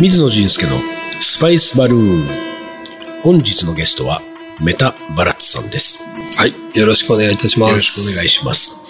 [0.00, 0.76] 水野仁介の
[1.22, 3.22] スパイスバルーン。
[3.22, 4.20] 本日のゲストは
[4.62, 6.04] メタバラッツさんです。
[6.38, 6.52] はい。
[6.78, 7.70] よろしくお願いいたします。
[7.70, 8.82] よろしくお願いします。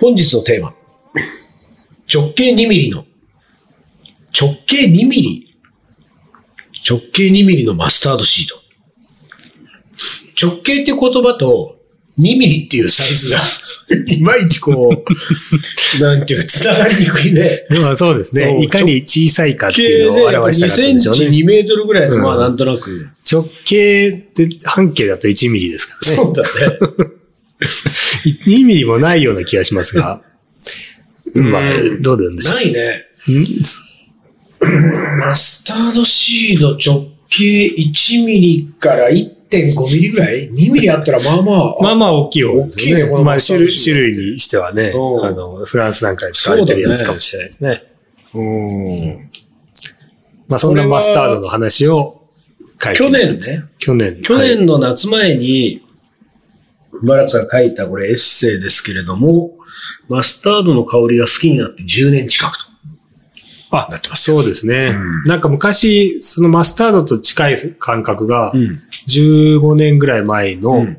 [0.00, 0.74] 本日のテーマ。
[2.10, 3.04] 直径2ミリの、
[4.32, 5.58] 直径2ミリ
[6.88, 8.56] 直径2ミリのマスタードシート。
[10.40, 11.75] 直径って言葉と
[12.18, 13.38] 2ミリっていうサイズが、
[14.06, 17.66] いまいちこう、 なんていうか、つながりにくいね。
[17.82, 18.54] まあそうですうね。
[18.54, 21.36] んいかに小さいかっていうのを2表したかセンチったんでしょうね。
[21.38, 23.08] 2メートルぐらいだと、うんまあなんとなく。
[23.30, 26.16] 直径って半径だと1ミリですからね。
[26.16, 26.48] そうだね。
[28.46, 30.22] 2ミリもないような気がしますが。
[31.34, 31.62] まあ、
[32.00, 32.54] どうなんでしょう。
[32.54, 33.04] ないね。
[35.20, 39.10] マスタードシード直径1ミリから
[39.50, 41.76] 1.5ミリぐらい ?2 ミリあったらまあまあ。
[41.80, 42.62] まあまあ大きいよね。
[42.64, 47.82] 大きいねこのまあ種類種類にしてはね、うんあの、フランスなんかで使われてるやつかもしれないですね。
[48.34, 49.30] うん。
[50.48, 52.22] まあそんなマスタードの話を
[52.82, 53.64] 書いて去年ね。
[53.78, 54.22] 去年。
[54.22, 55.82] 去はい年の夏前に、
[57.02, 59.52] バラッツが書いたこれエッセイですけれども、
[60.08, 62.65] マスタードの香りが好きになって10年近くと
[63.70, 64.36] あなってますよ。
[64.38, 64.94] そうですね。
[64.94, 68.80] うんなんか昔、そのマスタードと近い感覚が、うん。
[69.08, 70.98] 15年ぐらい前うのん。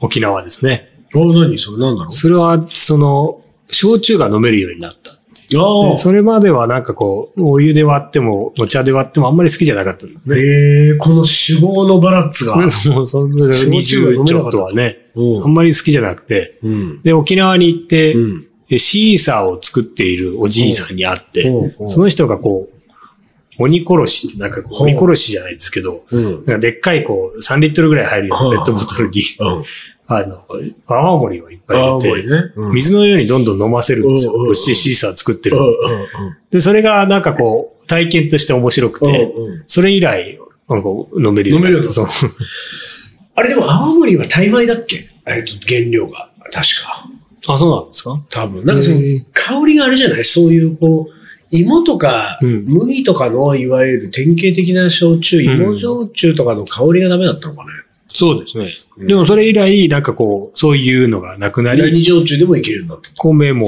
[0.00, 0.90] 沖縄ですね。
[1.14, 5.12] あ、何それなんだろそれは、その、焼酎が飲めるようになった。
[5.98, 10.38] それまではなんかこう、お湯で割っても、お茶で割ってもあんまり好きじゃなかったんですね。
[10.38, 12.68] ええこの酒豪のバラッツが。
[12.70, 17.00] そその焼酎が飲20ちょっとはね、うあんまり好きじゃなくて、うん。
[17.02, 18.46] で、沖縄に行って、うん。
[18.72, 26.32] でシーサーを作っているおじいさんに会って、うんその人がこう、鬼殺しってなんか鬼殺しじゃないですけど、うん。
[26.32, 29.64] なんかでっかいこう、3リットルぐらい入るようなペットボトルに、うん。
[30.06, 30.42] あの、
[30.86, 32.52] 泡盛をいっぱい青入れて、森ね。
[32.56, 34.54] うん水のようにどんどん飲ませるんですよ。
[34.54, 35.58] シーサー作ってる
[36.50, 39.34] で、それがなんかこう、体験として面白くうんて、
[39.66, 40.38] それ以来、
[40.70, 40.88] なんか
[41.22, 42.02] 飲めるようになった。
[43.34, 45.10] あれでも青森はタイ米だっけ？
[45.26, 46.30] えっと、原料が。
[46.50, 47.06] 確か。
[47.48, 48.20] あ、そうなんですか？
[48.30, 48.64] 多分。
[48.64, 49.00] なんかその
[49.32, 50.24] 香りがあれじゃない？
[50.24, 51.12] そういう、こう、
[51.50, 57.70] 芋とか、うん麦とかの、いわゆる典型的な焼酎、ん芋焼酎とかの香りがダメだったのかね。
[58.14, 58.66] そうですね。
[58.98, 63.10] うんでもそれ以来、なんかこう、そういうのがなくなり、何焼酎でもいけるようになった。
[63.16, 63.66] 米も、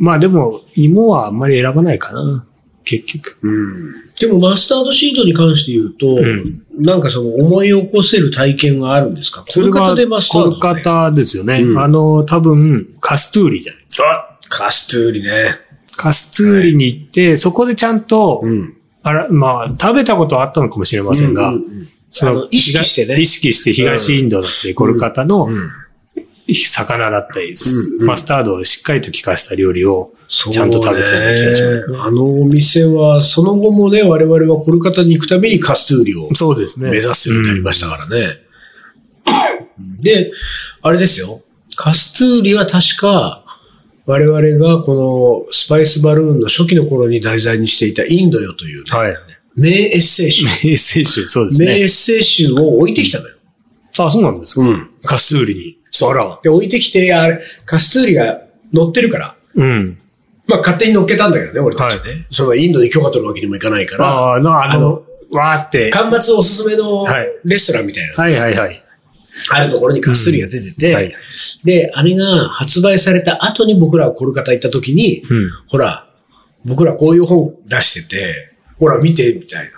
[0.00, 2.46] まあでも、芋はあんまり選ばないかな。
[2.84, 3.38] 結局。
[3.42, 3.94] うん。
[4.26, 9.44] でもマスタードシートに関して言うと、うんなんかその思い起こせる体験があるんですか？
[9.46, 10.56] コルカタでマスターコド、ね。
[10.56, 11.60] ルカタですよね。
[11.60, 14.06] うんあの、多分、カストゥーリじゃないそう。
[14.48, 15.56] カストゥーリね。
[15.96, 18.74] カストゥーリに行って、そこでちゃんと、ん。
[19.02, 25.70] あら、まあ、食べたことはあったのかもしれませんが、うんうんうんその意識してね意識して東インドだってコルカタのうん
[26.48, 31.96] 魚だったり、うんうんマスタードをしっかりと効かせた料理をちゃんと食べたような気がしますね。
[31.96, 36.90] ねあのお店は、その後もね、我々はコルカタに行くためにカストゥーリをそうですね。
[36.90, 38.38] 目指すようになりましたからね。
[40.00, 40.32] で、
[40.82, 41.42] あれですよ。
[41.76, 43.44] カストゥーリは確か、
[44.04, 48.98] 我々がこのスパイスバルーンの初期の頃に題材にしていたインドよという、ねうん。
[48.98, 49.16] はい。
[49.54, 51.66] 名エッセイ集、名選手、そうですね。
[51.66, 53.36] 名エッセイ集を置いてきたのよ。
[53.98, 54.62] あ、そうなんですか。
[54.62, 54.90] うん。
[55.04, 55.81] カストゥーリに。
[55.92, 56.38] そう。
[56.42, 58.40] で、置いてきて、あれ、カストゥーリが
[58.72, 59.98] 乗ってるから、うん。
[60.48, 62.00] まあ勝手に乗っけたんだけどね、俺たちね。
[62.30, 65.90] そのインドに許可取るわけにもいかないから、ああ、の、あのわーって。
[65.90, 68.82] 干末おすすめのはいレストランみたいな、はいはいはい。
[69.50, 71.14] あるところにカストゥーリが出てて、はい
[71.64, 75.50] で、あれが発売された後に僕らがコルカタ行った時に、うん。
[75.68, 76.08] ほら、
[76.64, 78.16] 僕らこういう本出してて、
[78.78, 79.70] ほら見て、みたいな。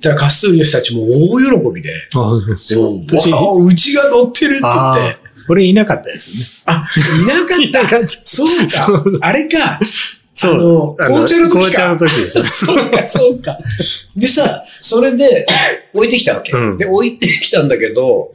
[0.00, 5.16] だからカストゥーリの人たちも大喜びで、あそううちが乗ってるって言あって、ー
[5.50, 6.44] 俺いなかったですね。
[6.66, 6.84] あ、
[7.22, 7.56] いなか
[7.98, 8.08] った。
[8.08, 9.26] そうそうか。
[9.26, 9.80] あれか。
[10.32, 11.02] そう。
[11.02, 12.40] あの紅茶の時か紅茶の時でしょ。
[12.42, 13.58] そうか、そうか。
[14.16, 15.46] でさ、それで
[15.92, 16.52] 置いてきたわけ。
[16.52, 18.32] うんで、置いてきたんだけど、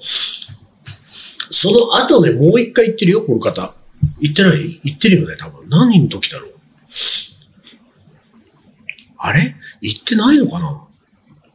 [1.52, 3.74] その後ね、もう一回行ってるよ、この方。
[4.20, 4.80] 行ってない？
[4.84, 5.70] 行ってるよね、多分。
[5.70, 6.52] 何の時だろう？
[9.18, 9.56] あれ？
[9.81, 10.81] 行ってないのかな？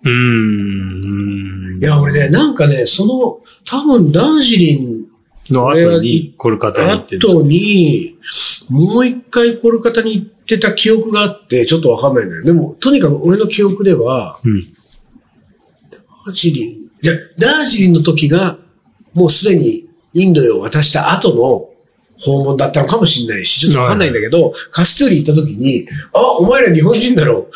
[0.05, 1.79] うーん。
[1.81, 5.05] いや、俺ね、なんかね、その、多分ダージリン
[5.52, 8.17] の後にコルカタに行ってる後に、
[8.69, 12.44] もう一回コルカタに行ってた記憶があって、ちょっとわかんないんだよ。
[12.44, 14.61] でも、とにかく俺の記憶では、うん。
[15.91, 18.58] ダージリン、じゃ、ダージリンの時が、
[19.14, 21.70] もうすでにインドへ渡した後の
[22.20, 27.49] 訪問だったのかもしれないし、ちょっとわかんないんだけど、カストゥーリ行った時に、あ、お前ら日本人だろ。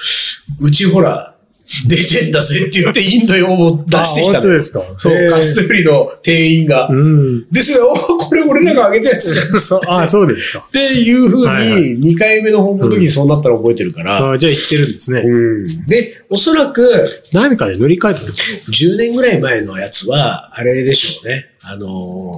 [0.61, 1.34] うちほら、
[1.89, 6.89] 出てんだぜって言ってインド用を出してきた本当ですかそう、カストゥーリの店員が。
[6.89, 7.51] うん。
[7.51, 9.47] ですよ、おこれ俺らがあげたやつじゃん。
[9.47, 10.67] っ あ、そうですか。
[10.71, 14.33] ていうふうに、2回目の訪問の時にそうなったら覚えてるから。
[14.33, 15.23] あじゃあ言ってるんですね。
[15.25, 15.67] うん。
[15.87, 17.03] で、おそらく、
[17.33, 21.47] 何かで乗り換えたんですか10年ぐらい前のやつは、あれでしょうね。
[21.63, 22.31] あの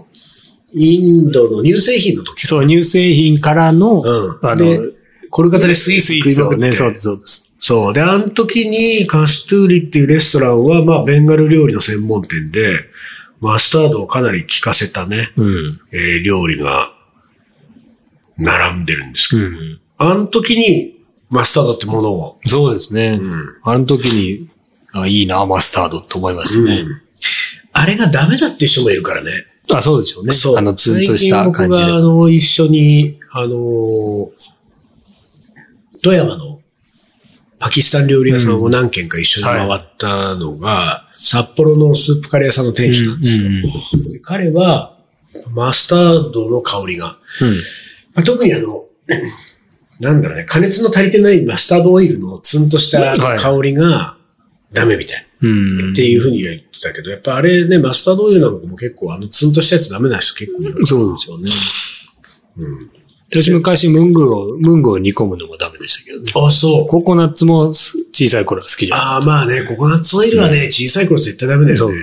[0.73, 2.47] ー、インドの乳製品の時。
[2.47, 4.49] そう、乳製品からの、うん。
[4.49, 4.85] あでの、、
[5.31, 6.73] コルカタでスイーツスイ食いまくって。
[6.73, 7.56] そうです、そうです。
[7.67, 7.93] そう。
[7.93, 12.85] で、あの時にカストゥーリっていうレストランは、まあ、ベンガル料理の専門店で、
[13.41, 15.81] マスタードをかなり効かせたね、うん。
[15.93, 16.93] えー料理が
[18.39, 19.81] 並んでるんですけど、うん。
[19.99, 23.19] あの時にマスタードってものを、そうですね。
[23.21, 24.49] うんあの時に、
[24.95, 26.85] あ、いいな、マスタードと思いますね。
[27.73, 29.33] あれがダメだって人もいるからね。
[29.75, 30.33] あ、そうでしょうね。
[30.33, 30.57] そう。
[30.57, 32.01] あの、ツンとした感じで僕が、あ。
[32.01, 34.29] の、一緒に、あのー
[36.03, 36.56] 富山の
[37.59, 43.47] パキスタン料理屋さんを何軒か一緒に回ったのが、札幌のスープカレー屋さんの店主なんですよ。
[43.47, 43.51] う
[44.09, 44.97] んで彼は、
[45.55, 47.19] マスタードの香りが、
[48.15, 48.85] まあ特にあの、
[50.01, 54.17] なんだろうね、加熱の足りてないマスタードオイルのツンとしたはい香りが
[54.73, 55.27] ダメみたい。
[55.43, 55.81] うん。
[55.81, 55.93] うん。
[55.93, 60.87] っていうふうに言ってたけど、やっぱあれね、マスタードオイルなんかも結構、あのツンとしたやつダメな人結構いる。
[60.87, 61.49] そうですよね。
[63.31, 66.33] 私昔、ムングを、ムングを煮込むのもダメでしたけどね。
[66.47, 66.87] あ、そう。
[66.87, 71.97] ココナッツもす小さい頃は好きじゃなああ、まあね、ココナッツオイルはね、小さい頃絶対ダメだよね。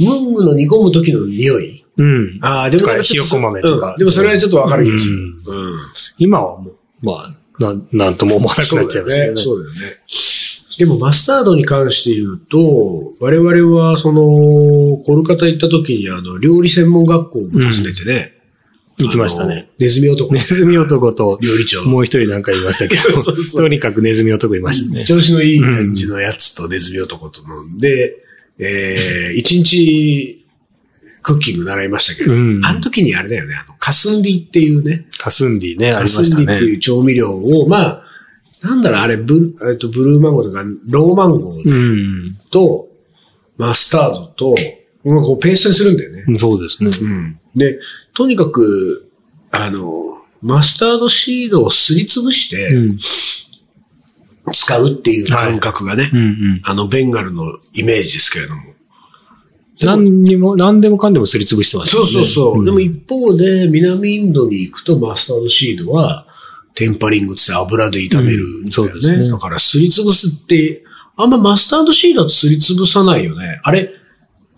[0.00, 2.38] ムングの煮込む時の匂いうん。
[2.42, 5.14] ああ、でもなんかちょっととかひよこ豆とかうんでもそれはちょっとわかる気がする。
[5.14, 5.78] うんうん。
[6.18, 9.40] 今はもう、まあ、なん、なんとも思わなくなっちゃいますけどね。
[9.40, 9.76] そうだよね。
[10.78, 18.35] でもマスタードに関して言うと、我々はその、コルカタ行った時にあの、料理専門学校を訪ねてね。
[18.98, 19.68] 行きましたね。
[19.78, 20.32] ネズミ男。
[20.32, 21.84] ネズミ男と、料理長。
[21.84, 25.04] もう一人なんかいましたけ そうそうそど、うとにかくネズミ男いましたね。
[25.04, 28.22] 調子のいい感じのやつとネズミ男と飲んで、
[28.58, 30.46] えー、 一日
[31.22, 36.64] クッキング習いましたけど、うんあの時にあれだよね、あの、カスンディっていうね、カスンディね、ありカましたねスンディって。
[36.64, 38.02] いう調味料を、まあ、
[38.62, 42.36] なんだろう、あれ、ブえっとブルーマンゴーとか、ローマンゴーうん。
[42.50, 42.88] と、
[43.58, 44.54] マスタードと、
[45.04, 46.15] まあこうペーストにするんだよね。
[46.38, 46.90] そうですね。
[47.00, 47.38] うん。
[47.54, 47.78] で、
[48.14, 49.10] とにかく、
[49.50, 49.92] あの、
[50.42, 52.98] マスタードシードをすりつぶしてうん。
[54.52, 56.60] 使うっていう感覚がね、うんうん。
[56.64, 57.44] あの、ベンガルの
[57.74, 58.62] イメージですけれども。
[59.82, 62.62] 何にも、何でもかんでもすりつぶしてますそうそうそう。
[62.62, 66.26] んでも一方で、南インドに行くとマスタードシードは、
[66.74, 68.44] テンパリングって油で炒めるね。
[68.64, 70.84] うんそうですねだからすりつぶすって、
[71.16, 73.60] あんまマスタードシードはすりつぶさないよね。
[73.62, 73.90] あれ、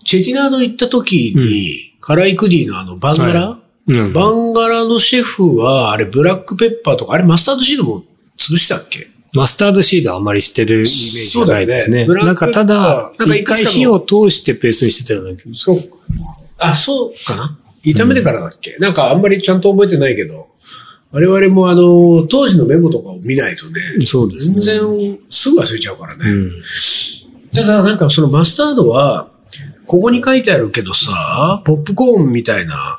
[0.09, 3.59] チェティナード行った時に、カライクディのあのバンガラ、は
[3.89, 4.13] うん。
[4.15, 8.05] バンガラのシェフは、あれブラックペッパーとか、あれマスタードシードも
[8.39, 9.01] 潰したっけ？
[9.35, 12.09] マスタードシードはあんまり捨てるイメージがないですね。
[12.09, 15.57] ねなんかただ、一回火を通してペーストにしてたような気がする。
[15.57, 15.79] そう。
[16.57, 17.59] あ、そうかな？
[17.85, 20.49] 炒めてからだっけ、なんかあんまりちゃんと覚えてないけど、
[21.13, 24.59] 我々もあの、当時のメモとかを見ないとね、そうですね。
[24.59, 26.31] 全然すぐ忘れちゃうからね。
[26.31, 26.53] うん。
[27.53, 29.37] ただなんかそのマスタードは、
[29.89, 32.97] ここに書いてあるけどさ、ポップコーンみたいな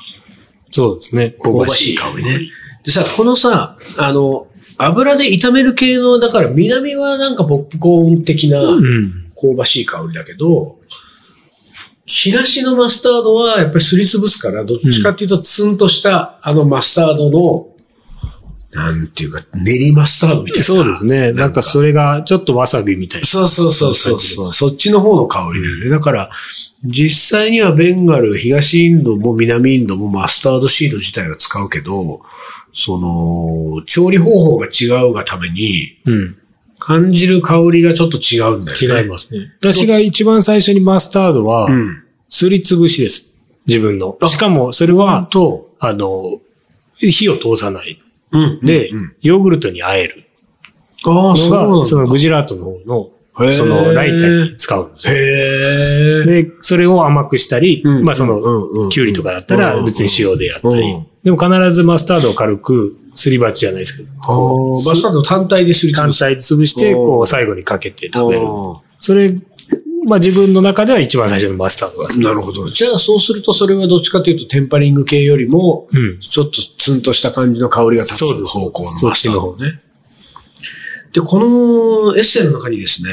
[0.70, 1.30] そうですね。
[1.40, 2.40] 香香ばしい香りね。
[2.84, 4.46] でさ、このさ、あの、
[4.78, 9.32] 油で炒める系の、だから南はなんかポップコーン的なうん。
[9.40, 10.78] 香ばしい香りだけど、
[12.06, 17.68] 東のマスタードはやっぱりすりつぶすから、どっちかっていうとツンとしたあのマスタードの、
[18.72, 20.64] なんていうか、練りマスタードみたいな。
[20.64, 21.32] そうですね。
[21.32, 23.26] なんかそれがちょっとわさびみたいな。
[23.26, 24.52] そうそうそうそうそう。
[24.52, 25.90] そっちの方の香りだよね。
[25.90, 26.30] だから、
[26.84, 32.20] 実際にはベンガル、東インドも南インドもマスタードシード自体は使うけど、
[32.72, 36.36] その、調理方法が違うがために、うん。
[36.78, 39.02] 感じる香りがちょっと違うんだよね。
[39.02, 39.52] 違いますね。
[39.60, 42.02] 私が一番最初にマスタードはう、ん。
[42.28, 43.36] すりつぶしです。
[43.66, 44.16] 自分の。
[44.20, 46.40] あしかもそれは、と、あの、
[46.98, 48.00] 火を通さない。
[48.32, 48.60] うん。
[48.60, 50.24] でうん、ヨーグルトに和える
[51.06, 51.86] ああ、そうなんだ。
[51.86, 55.14] そのグジラートの方の、そのライタに使うんですよ。
[55.14, 56.42] へえ。
[56.42, 65.96] で、それを甘くしたり、うんまあその、うんうんうんキュウリとかだったら別に塩でやったりうん、でも必ずマスタードを軽くすり鉢じゃないですけど、マスタード単体ですりつ。
[65.96, 68.46] 単体で潰して、うんこう最後にかけて食べる。
[68.46, 69.34] あそれ、
[70.10, 72.18] まあ自分の中では一番最初のマスタードが好き。
[72.18, 72.68] ーなるほど。
[72.68, 76.18] じゃあそうするとそれはどっちかというとテンパリング系よりも、うん。
[76.18, 79.80] ちょっとツンとした感じの香りが立つ方向のマスタードね。
[81.12, 83.10] で、このエッセイの中にですね、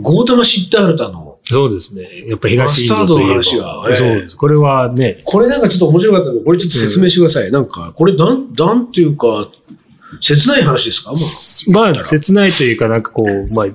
[0.00, 2.26] ゴータマ・シッダールタの、そうですね。
[2.28, 3.36] やっぱ東インドといえば。
[3.36, 4.36] マスタードの話がええそうです。
[4.36, 7.50] これはね、これなんかちょっと面白かったので、これちょっと説明してください。
[7.50, 9.48] なんか、これなん、なんていうか、
[10.22, 11.12] 切ない話ですか？
[11.72, 13.66] ままあ、切ないというか、なんかこう、まあ、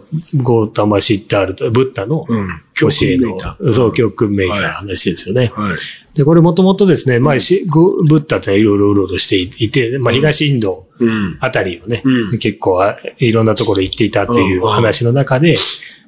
[0.42, 2.48] ゴータマシッタールと、ブッダのうん。
[2.74, 5.52] 教えの教訓めいた、そう、教訓めいはいた話ですよね。
[5.54, 5.78] はい。
[6.16, 11.38] で、これもともとですね、まあ、しゴブッダっていろいろうろうろしていて、まあ、東インドうん。
[11.42, 12.40] あたりをね、うん。
[12.40, 14.70] 結構あいろんなところ行っていたといううん。
[14.70, 15.56] 話の中で、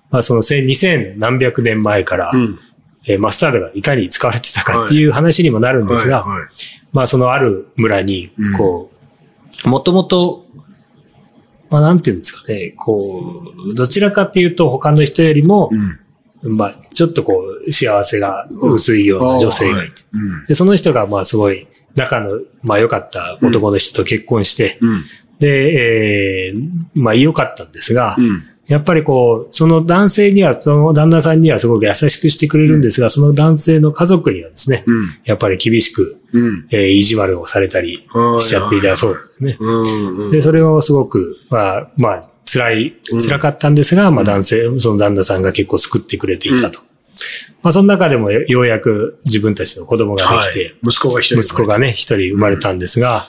[0.10, 2.60] まあ、その千2000何百年前から、うん。
[3.08, 6.40] えーマスタードがいかに使われてたかっていう話にもなるんですが、はい。
[6.42, 6.50] はい。
[6.94, 8.99] まあ、そのある村にうん、こう、
[9.66, 10.46] もともと、
[11.70, 16.56] まあ、なんていうんですかね、こう、どちらかっていうと他の人よりもう、ん。
[16.56, 20.46] まあ、ちょっとこう、幸せが薄いような女性がいて、うん。
[20.46, 25.04] で、その人がまあすごい仲の、まあ良かった男の人と結婚して、うん。
[25.40, 28.44] で、えーまあ良かったんですが、うん。
[28.70, 35.08] やっぱりこう、その男性には、その旦那さんにはすごく優しくしてくれるんですが、その男性の家族にはですね、うん。
[35.26, 36.68] やっぱり厳しく、うん。
[36.70, 38.08] えー意地悪をされたり
[38.40, 39.58] しちゃっていたそうですね。
[39.60, 40.32] うん。
[40.32, 42.94] で、それをすごく、まあ、まあ、辛い、
[43.28, 46.80] 辛かったんですが、まあ男性、その旦那さんが結構救ってくれていたと。
[47.64, 51.40] まあ、その中でもよようやく自分たちの子供ができて、はい息子が一人。
[51.40, 53.22] 息子がね、一人生まれたんですが、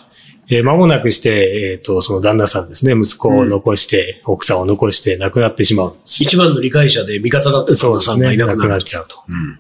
[0.51, 5.97] えー間もなくして、えっ、と、その旦那さんですね、息子を残して、奥さんを残して亡くなってしまう。
[6.05, 9.17] 一番の理解者で味方だった旦那さんがそうですね、亡くいなくなっちゃうと。
[9.29, 9.59] うん。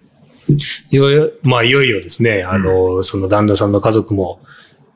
[0.90, 4.40] いよいよ、まあ、いよいよですね、あの、その旦那さんの家族も、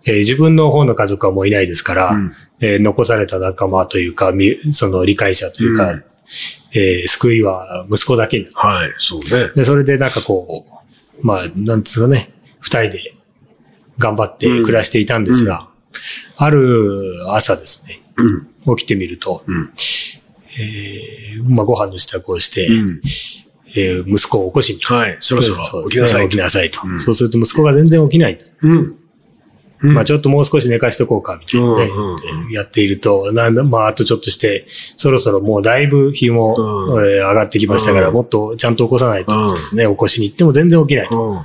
[0.04, 6.04] えー自分の方の家族はもういないですから、うんえー残された仲間というか、みその理解者というか、うん
[6.72, 9.52] えー救いは息子だけになるはい、そうね。
[9.54, 10.66] で、それでなんかこ
[11.22, 13.14] う、まあ、なんつうかね、二人で
[13.98, 15.68] 頑張って暮らしていたんですが、
[16.36, 18.00] ある朝ですね、
[18.66, 18.76] うん。
[18.76, 19.70] 起きてみると、うん。
[20.58, 23.00] えーまあ、ご飯の支度をして、うん。
[23.76, 26.28] えー息子を起こしに来たはい、そろそろ起きなさい。
[26.28, 28.38] 起きなさいと、うんそうすると息子が全然起きない。
[28.62, 28.94] うん。
[29.92, 34.64] まあちょっともう少し寝かしとこうか、みたいなね、うんうんやっていると、なんだまああとちょっとして、
[34.96, 36.54] そろそろもうだいぶ日も、
[36.94, 41.30] うんえー上がってきましたから、うんもっとちゃんと起こさないと、うんね、起こしに行っても全然起きないと。
[41.30, 41.36] うん。
[41.36, 41.40] い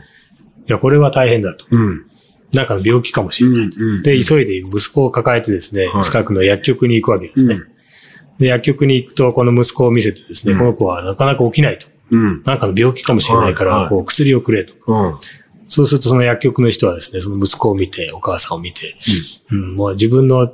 [0.67, 1.65] や、これは大変だと。
[1.71, 2.05] うん。
[2.53, 3.69] なんかの病気かもしれない。
[3.69, 4.01] うん。
[4.03, 7.55] で、急いで息子を抱えてですね、はい近くの薬局に行くわけですね。
[7.55, 7.67] うん
[8.39, 11.87] で、薬局に行くと、この息子を見せてですね、うんこの子はなかなか起きないと。
[12.11, 12.41] うん。
[12.43, 14.73] なんかの病気かもしれないから、こう薬をくれと。
[14.87, 15.13] うん。
[15.67, 18.95] そうするとその薬局の人はですね、その息子を見て、お母さんを見て、
[19.51, 20.51] うん、もう自分の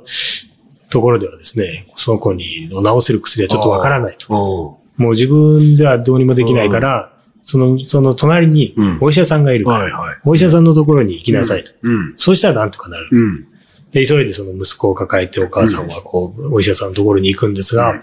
[0.90, 4.26] ところではですね、その子に治せる薬はちょっとわからないと。
[4.26, 4.34] と。
[4.34, 7.15] もう自分ではどうにもできないから、
[7.48, 10.16] その、その隣にうんお医者さんがいるから、はいはい。
[10.24, 11.70] お医者さんのところに行きなさいと。
[11.80, 12.14] うん。
[12.16, 13.08] そうしたらなんとかなる。
[13.12, 13.46] うん。
[13.92, 18.02] で、急いでその息子を抱えてお母さんはこう、お医者さんのところに行くんですが、うん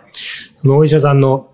[0.61, 1.49] そのお医者さんの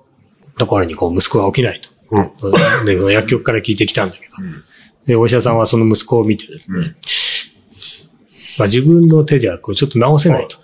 [0.59, 1.89] ところにこう、息子が起きないと。
[2.11, 2.85] うん。
[2.85, 4.63] で、薬局から聞いてきたんだけど、うん
[5.07, 6.95] で、お医者さんはその息子を見てですね、
[8.59, 10.57] まあ、自分の手じゃこうちょっと治せないと。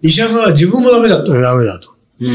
[0.00, 1.32] 医者が自分もダメだと。
[1.32, 1.90] ダメだと。
[2.20, 2.28] うん。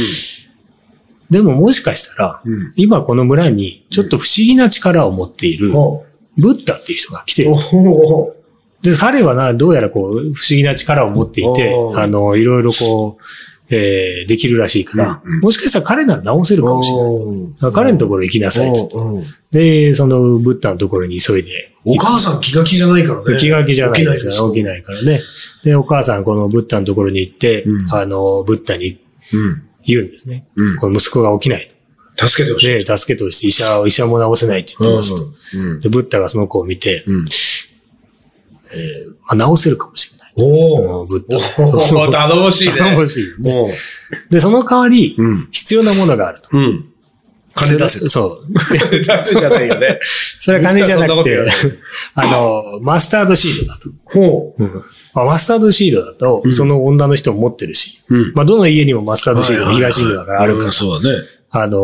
[1.29, 2.73] でももしかしたら、うん。
[2.75, 6.05] 今この村にちょっと不思議な力を持っている、お
[6.37, 7.51] ブッダっていう人が来てる。
[7.53, 8.33] お
[8.81, 13.23] で、彼はな、どうやらこう、不思議な力を持っていてあの、いろいろこう、
[13.69, 17.73] えーできるらしいから、うんうんもしかしたら彼なら治せるかもしれない。
[17.73, 18.95] 彼のところ行きなさいっつって。
[18.95, 21.73] おで、そのブッダのところに急いで。
[21.83, 23.37] お母さん気が気じゃないからね。
[23.37, 24.63] 気が気じゃないですから、起きい。
[24.63, 25.19] ないからね。
[25.63, 28.99] で、お母さん、このブッダのところに行って、うんあの、ブッダに
[29.33, 29.63] うん。
[29.87, 30.45] 言うんですね。
[30.55, 30.77] うん。
[30.77, 31.71] この息子が起きない。
[32.17, 32.83] 助けてほしい。
[32.83, 33.47] で、助けてほしい。
[33.47, 35.57] 医者は、医者も治せないって言ってますと。
[35.57, 35.79] うん。
[35.79, 37.25] で、ブッダがその子を見て、うん。
[38.73, 40.33] えーまあ、治せるかもしれない。
[40.35, 41.05] おお。
[41.05, 41.37] ブッダ。
[41.97, 42.73] おお、頼もしいね。
[42.77, 43.53] 頼もしいよね。
[43.53, 43.69] も
[44.29, 45.23] で、その代わり、う。
[45.23, 45.47] うん。
[45.51, 46.49] 必要なものがあると。
[46.51, 46.85] うん。
[47.55, 48.09] 金出せと。
[48.09, 48.53] そう。
[48.53, 49.99] 出せじゃないよね。
[50.03, 51.39] それは金じゃなくて
[52.15, 53.89] あの、マスタードシードだと。
[54.05, 54.55] ほ
[55.13, 58.15] まあ、マスタードシードだと、うんその女の人も持ってるし、う。
[58.15, 58.31] うん。
[58.35, 61.17] まあ、どの家にもマスタードシード、東インドだからあるから、そうだね。
[61.49, 61.79] あの、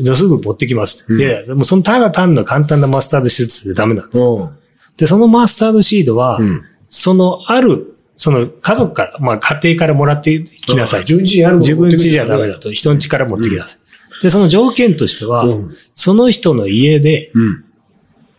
[0.00, 1.06] じゃあすぐ持ってきます。
[1.08, 4.34] うんいやいや、もうそのただ単の簡単なマスタードシードでダメなの。
[4.36, 4.48] うん。
[4.96, 6.62] で、そのマスタードシードは、うん。
[6.88, 11.00] そのある、その家族から、まあ家庭からもらってきなさい。
[11.00, 12.70] 自分家じゃダメだと。
[12.72, 13.81] 人ん家から持ってきなさい。
[14.22, 15.74] で、その条件としては、うん。
[15.94, 17.64] その人の家で、うん。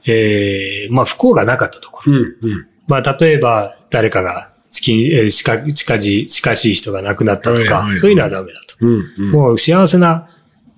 [0.06, 2.14] えー、まあ不幸がなかったところ。
[2.14, 2.20] うん。
[2.20, 2.68] うん。
[2.88, 8.86] まあ例えば誰かが近えー近近し近しい人が亡くなったとかそういうのはダメだと。
[8.86, 9.32] うん。
[9.32, 10.28] もう幸せな、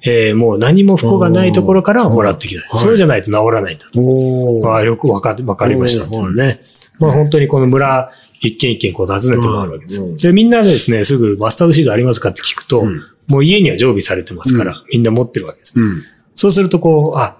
[0.04, 2.62] えーもう何も不幸がないところからもらってきた。
[2.62, 4.00] はいそうじゃないと治らないんだと。
[4.02, 6.62] おまあよくわかわかりましたね。
[7.00, 8.10] まあ本当にこの村
[8.42, 15.79] 一軒一軒こう訪ねて回るわけですで、みんなでですね、すぐマスタードシートありますかって聞くと、うんもう家には常備されてますから、みんな持ってるわけです。
[15.79, 16.01] うん。
[16.36, 17.38] そうするとこう、あ、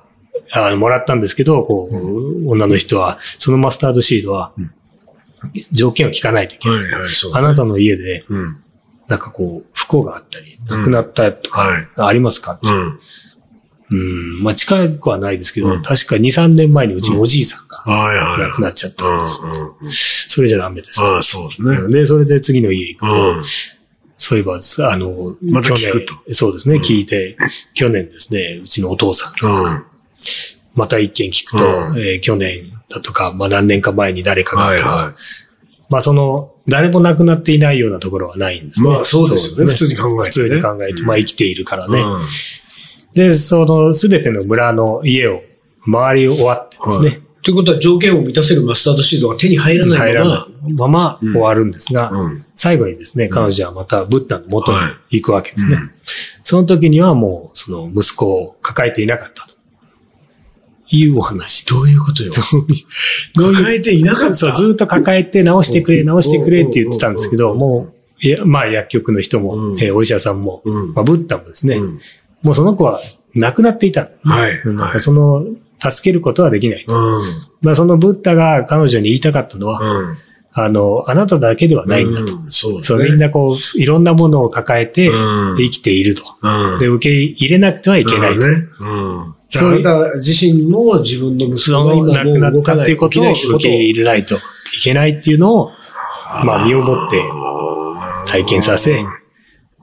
[0.54, 4.54] あもらったんですけど、こう、女の人は、そのマスタードシードは、
[5.72, 6.82] 条件を聞かないといけない。
[7.34, 8.58] あなたの家で、うん。
[9.08, 12.60] なんかこう、不幸があったり、亡くなったとはいか、ありますか？
[12.64, 13.00] うん。
[13.92, 17.84] うん、まあ近くはないですけど、うん確か2、3年前にうちのおじいさんが。
[18.40, 20.30] 亡くなっちゃったんです。
[20.30, 21.00] それじゃダメです。
[21.04, 21.88] ああ、そうですね。
[21.90, 23.44] で、それで次の家行くと、うん。
[24.18, 26.14] そういえば、あの、また去聞くと。
[26.28, 26.82] 年、そうですね、うん。
[26.82, 27.38] 聞いて、
[27.74, 29.84] 去年ですね、うちのお父さんが、うん。
[30.74, 32.00] また一件聞くと、うん。
[32.00, 35.06] えー去年だとか、まあ何年か前に誰かがとか、はい。
[35.08, 35.14] は
[35.90, 38.90] まあその、誰も亡くなっていないようなところはないんですね。
[38.90, 39.72] まあそうですよね。
[39.72, 40.46] 普通に考えてね。
[40.46, 41.92] 普通に考えて、まあ生きているからい。
[41.92, 42.02] ね。
[42.02, 42.22] うん。
[43.14, 45.42] で、そのすべての村の家を
[45.92, 54.78] 回り終わってですね、ということは条件を満たせるマスタードシードが手に入らないまま入らな、いまま終わるんですが、うん最後にですね、彼女はまたブッダの元に
[55.12, 55.76] 行くわけですね。
[55.76, 55.92] うん
[56.48, 59.56] その時にはもう、その息子を抱えていなかったと。
[60.92, 61.66] いうお話。
[61.66, 62.32] どういうことよ。
[63.36, 64.34] 抱えていなかった。
[64.54, 72.00] ずっと抱えて直してくれ、うん直してくれって言ってたんですけど、うんもう、いや、まあ薬局の人も、うんえーお医者さんも、うんまあブッダもですね、うん
[72.44, 73.00] もうその子は
[73.34, 74.10] 亡くなっていた。
[74.24, 75.44] はいうんなんはいかその、
[75.92, 76.86] 助けることはできない。
[76.88, 77.22] うん。
[77.62, 80.18] まあそのブッダが彼女に言いたかったのは、うん。
[80.58, 82.34] あの、あなただけではないんだと。
[82.34, 86.24] うんそうだねそう、みんなこう、いろんなものを抱えてうん生きていると。
[86.42, 86.80] うん。
[86.80, 88.48] で、受け入れなくてはいけないと。
[88.48, 88.54] ね。
[88.80, 88.86] う
[89.32, 89.36] ん。
[89.48, 94.38] そういうあなた自身も自分の息子が今亡くなったっていうことを受け入れないとい
[94.82, 95.72] けないっていうのを、
[96.44, 97.22] まあ身をもって
[98.28, 99.04] 体験させ、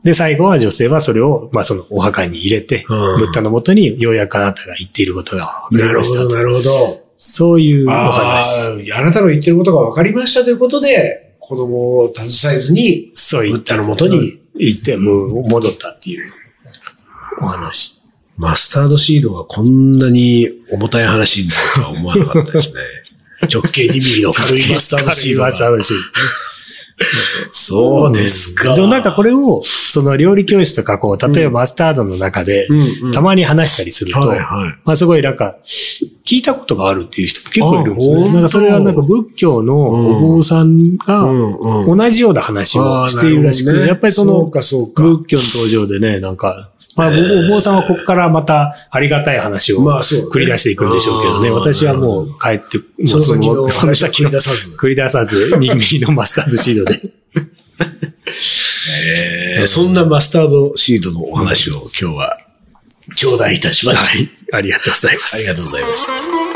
[0.04, 6.36] で、最後は女性はそれを、まあそのお墓に入れて、うんブッダのもとにようやくあなたが言っていることが分かなるほど、りましたと。
[6.36, 7.02] なるほど。
[7.16, 8.92] そういうおあ話。
[8.92, 16.32] あ、あなたの言ってることが分かりましたということで、子供を携えずに、そうブッダのもとに行って、もう戻ったっていう
[17.40, 18.02] お話。
[18.36, 22.80] マスタードシードがこんなに重たい話になるとは思わなかったですね。
[23.52, 25.50] 直径2ミリの軽いマスタードシードが。
[25.50, 26.02] 軽いマスタードシード。
[27.50, 28.74] そうですか。
[28.74, 32.68] でもなんかこれを、その料理教室とかこう、例えばマスタードの中で、
[33.12, 34.80] たまに話したりすると、はいはい。
[34.84, 35.56] まあすごいなんか、
[36.24, 38.32] 聞いたことがあるっていう人も結構いるんですね。
[38.32, 41.26] なんかそれはなんか仏教のお坊さんが。
[41.86, 44.44] 同じような話をしているらしく、やっぱりその。
[44.44, 44.62] 仏
[45.26, 51.48] 教の登場でね、なんか、まあ、お坊さんはここからまたありがたい話を繰り出していくんでしょうけどね。
[51.48, 53.16] あー私はもう帰って、もうそ
[53.86, 54.76] の先の繰り出さず。
[54.78, 55.50] 繰り出さず、
[56.06, 57.00] のマスタードシードで。
[59.56, 62.38] えーそんなマスタードシードのお話を今日は
[63.14, 64.56] 頂戴いたしました。
[64.58, 65.36] ありがとうございます。
[65.36, 66.51] ありがとうございました。